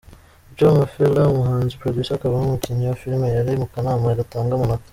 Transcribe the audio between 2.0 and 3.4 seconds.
akaba n'umukinnyi wa filime